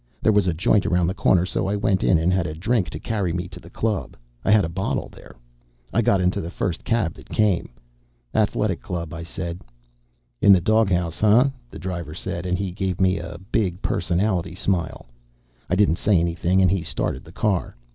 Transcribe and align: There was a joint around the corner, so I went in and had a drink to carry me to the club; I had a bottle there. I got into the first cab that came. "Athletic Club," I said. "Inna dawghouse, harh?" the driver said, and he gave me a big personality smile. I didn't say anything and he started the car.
There 0.19 0.33
was 0.33 0.47
a 0.47 0.53
joint 0.55 0.87
around 0.87 1.05
the 1.05 1.13
corner, 1.13 1.45
so 1.45 1.67
I 1.67 1.75
went 1.75 2.03
in 2.03 2.17
and 2.17 2.33
had 2.33 2.47
a 2.47 2.55
drink 2.55 2.89
to 2.89 2.97
carry 2.97 3.31
me 3.33 3.47
to 3.49 3.59
the 3.59 3.69
club; 3.69 4.17
I 4.43 4.49
had 4.49 4.65
a 4.65 4.67
bottle 4.67 5.09
there. 5.09 5.35
I 5.93 6.01
got 6.01 6.21
into 6.21 6.41
the 6.41 6.49
first 6.49 6.83
cab 6.83 7.13
that 7.13 7.29
came. 7.29 7.69
"Athletic 8.33 8.81
Club," 8.81 9.13
I 9.13 9.21
said. 9.21 9.61
"Inna 10.41 10.59
dawghouse, 10.59 11.19
harh?" 11.19 11.51
the 11.69 11.77
driver 11.77 12.15
said, 12.15 12.47
and 12.47 12.57
he 12.57 12.71
gave 12.71 12.99
me 12.99 13.19
a 13.19 13.37
big 13.51 13.79
personality 13.83 14.55
smile. 14.55 15.05
I 15.69 15.75
didn't 15.75 15.99
say 15.99 16.17
anything 16.19 16.63
and 16.63 16.71
he 16.71 16.81
started 16.81 17.23
the 17.23 17.31
car. 17.31 17.75